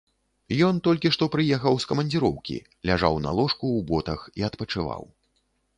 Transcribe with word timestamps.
Ён 0.67 0.79
толькі 0.87 1.11
што 1.15 1.27
прыехаў 1.35 1.77
з 1.83 1.89
камандзіроўкі, 1.91 2.57
ляжаў 2.91 3.13
на 3.27 3.31
ложку 3.43 3.63
ў 3.63 3.79
ботах 3.93 4.19
і 4.43 4.49
адпачываў. 4.51 5.03